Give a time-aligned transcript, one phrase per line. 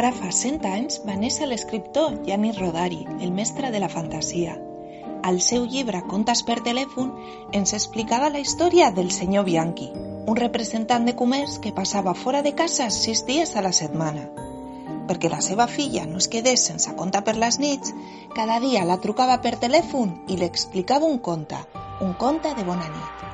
[0.00, 4.52] Ara fa 100 anys va néixer l'escriptor Janis Rodari, el mestre de la fantasia.
[5.30, 7.10] Al seu llibre Contes per telèfon
[7.58, 9.88] ens explicava la història del senyor Bianchi,
[10.30, 14.28] un representant de comerç que passava fora de casa sis dies a la setmana.
[15.10, 17.92] Perquè la seva filla no es quedés sense conte per les nits,
[18.36, 21.58] cada dia la trucava per telèfon i li explicava un conte,
[22.00, 23.28] un conte de bona nit.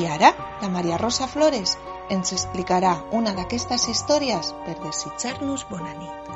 [0.00, 1.76] I ara, la Maria Rosa Flores
[2.14, 6.28] ens explicarà una d'aquestes històries per desitjar-nos bona nit.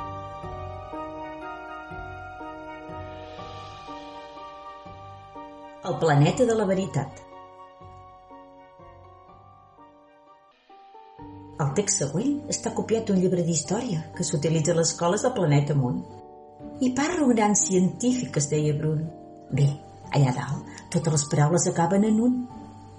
[5.89, 7.21] El planeta de la veritat.
[11.63, 15.75] El text següent està copiat d'un llibre d'història que s'utilitza a les escoles del planeta
[15.75, 16.01] Món.
[16.85, 19.03] I parla un gran científic es deia Brun.
[19.51, 19.67] Bé,
[20.11, 22.37] allà dalt, totes les paraules acaben en un,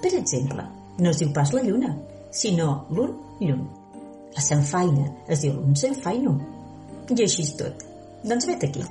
[0.03, 0.67] per exemple,
[0.99, 1.95] no es diu pas la lluna,
[2.35, 3.65] sinó l'un llun.
[4.35, 6.35] La senfaina es diu l'un senfaino.
[7.15, 7.85] I així tot.
[8.25, 8.83] Doncs vet aquí.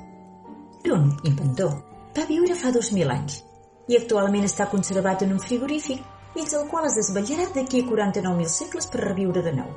[0.88, 1.74] L'un, inventor,
[2.16, 3.42] va viure fa 2.000 anys
[3.90, 6.00] i actualment està conservat en un frigorífic
[6.34, 9.68] dins el qual es desvetllarà d'aquí a 49.000 segles per reviure de nou.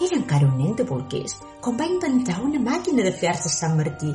[0.00, 3.76] Era encara un nen de bolquers quan va inventar una màquina de fer de Sant
[3.78, 4.12] Martí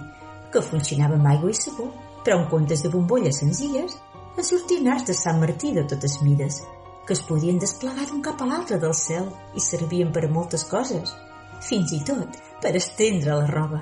[0.54, 1.90] que funcionava amb aigua i sabó,
[2.24, 3.98] però en comptes de bombolles senzilles
[4.38, 6.62] a sortir arts de Sant Martí de totes mides,
[7.06, 10.66] que es podien desplegar d'un cap a l'altre del cel i servien per a moltes
[10.70, 11.14] coses,
[11.62, 13.82] fins i tot per estendre la roba.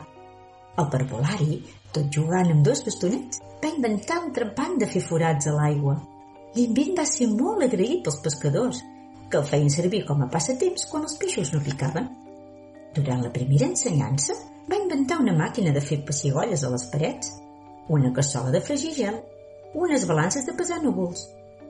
[0.82, 1.60] El parvulari,
[1.96, 5.96] tot jugant amb dos bastonets, va inventar un trempant de fer forats a l'aigua.
[6.56, 8.82] L'invent va ser molt agraït pels pescadors,
[9.30, 12.10] que el feien servir com a passatemps quan els peixos no picaven.
[12.94, 14.36] Durant la primera ensenyança,
[14.70, 17.32] va inventar una màquina de fer pessigolles a les parets,
[17.90, 19.22] una cassola de fregir gel
[19.74, 21.26] unes balances de pesar núvols,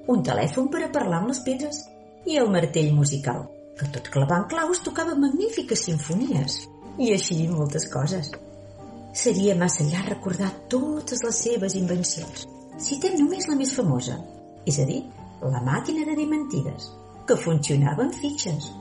[0.07, 1.83] un telèfon per a parlar amb les pedres
[2.27, 3.45] i el martell musical,
[3.77, 6.57] que tot clavant claus tocava magnífiques sinfonies,
[6.99, 8.31] i així moltes coses.
[9.13, 12.47] Seria massa llarg recordar totes les seves invencions.
[12.81, 14.17] Citem només la més famosa,
[14.65, 15.01] és a dir,
[15.43, 16.89] la màquina de dir mentides,
[17.27, 18.71] que funcionava amb fitxes.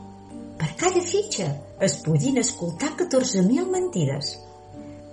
[0.59, 1.49] Per cada fitxa
[1.83, 4.37] es podien escoltar 14.000 mentides.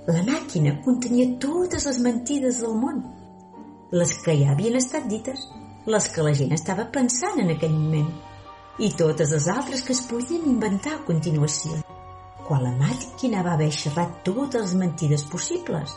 [0.09, 3.01] La màquina contenia totes les mentides del món
[3.91, 5.47] les que ja havien estat dites,
[5.89, 8.09] les que la gent estava pensant en aquell moment,
[8.79, 11.79] i totes les altres que es podien inventar a continuació.
[12.47, 15.95] Quan la màquina va haver xerrat totes les mentides possibles,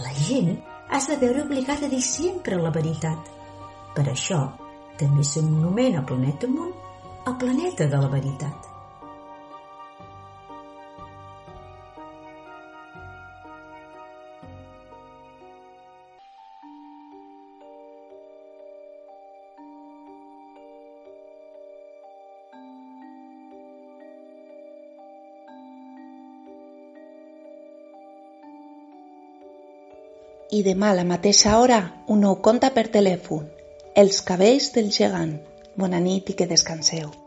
[0.00, 0.54] la gent
[0.90, 3.32] has de veure obligada a dir sempre la veritat.
[3.96, 4.44] Per això,
[5.00, 6.72] també s'anomena planeta Món
[7.26, 8.73] el planeta de la veritat.
[30.50, 33.50] I demà a la mateixa hora un nou conte per telèfon,
[33.94, 35.36] Els cabells del gegant.
[35.76, 37.23] Bona nit i que descanseu.